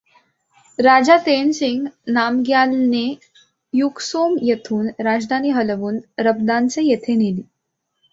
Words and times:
राजा 0.79 1.17
तेनसिंग 1.17 1.85
नामग्यालने 2.07 3.03
युकसोम 3.73 4.35
येथून 4.41 4.87
राजधानी 4.99 5.49
हलवून 5.49 5.99
रबदानसे 6.19 6.83
येथे 6.83 7.15
नेली. 7.15 7.41